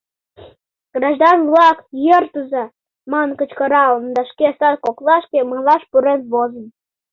[0.95, 2.63] «Граждан-влак, йӧртыза!»
[3.11, 6.65] манын кычкыралын да шке сад коклашке малаш пурен возын...